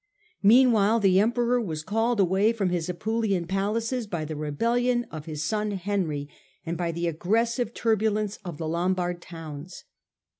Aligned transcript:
Meanwhile 0.41 0.99
the 1.01 1.19
Emperor 1.19 1.61
was 1.61 1.83
called 1.83 2.19
away 2.19 2.53
from 2.53 2.69
his 2.69 2.89
Apulian 2.89 3.45
palaces 3.47 4.07
by 4.07 4.25
the 4.25 4.35
rebellion 4.35 5.05
of 5.11 5.25
his 5.27 5.43
son 5.43 5.69
Henry 5.73 6.27
and 6.65 6.75
by 6.75 6.91
the 6.91 7.05
aggressive 7.07 7.71
turbulence 7.75 8.39
of 8.43 8.57
the 8.57 8.67
Lombard 8.67 9.21
towns. 9.21 9.83